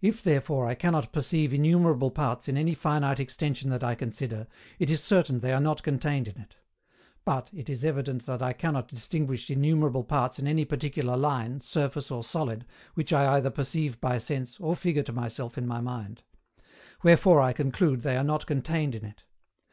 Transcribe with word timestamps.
If, 0.00 0.22
therefore, 0.22 0.68
I 0.68 0.76
cannot 0.76 1.12
perceive 1.12 1.52
innumerable 1.52 2.12
parts 2.12 2.46
in 2.46 2.56
any 2.56 2.74
finite 2.74 3.18
extension 3.18 3.70
that 3.70 3.82
I 3.82 3.96
consider, 3.96 4.46
it 4.78 4.88
is 4.88 5.02
certain 5.02 5.40
they 5.40 5.52
are 5.52 5.58
not 5.58 5.82
contained 5.82 6.28
in 6.28 6.36
it; 6.38 6.54
but, 7.24 7.50
it 7.52 7.68
is 7.68 7.82
evident 7.84 8.24
that 8.26 8.40
I 8.40 8.52
cannot 8.52 8.86
distinguish 8.86 9.50
innumerable 9.50 10.04
parts 10.04 10.38
in 10.38 10.46
any 10.46 10.64
particular 10.64 11.16
line, 11.16 11.60
surface, 11.60 12.08
or 12.08 12.22
solid, 12.22 12.66
which 12.94 13.12
I 13.12 13.34
either 13.36 13.50
perceive 13.50 14.00
by 14.00 14.18
sense, 14.18 14.58
or 14.60 14.76
figure 14.76 15.02
to 15.02 15.12
myself 15.12 15.58
in 15.58 15.66
my 15.66 15.80
mind: 15.80 16.22
wherefore 17.02 17.40
I 17.40 17.52
conclude 17.52 18.02
they 18.02 18.16
are 18.16 18.22
not 18.22 18.46
contained 18.46 18.94
in 18.94 19.04
it. 19.04 19.24